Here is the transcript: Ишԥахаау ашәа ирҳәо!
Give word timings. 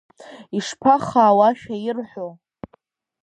Ишԥахаау 0.57 1.39
ашәа 1.49 1.75
ирҳәо! 1.89 2.27